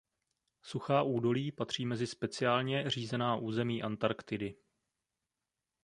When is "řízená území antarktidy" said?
2.89-4.55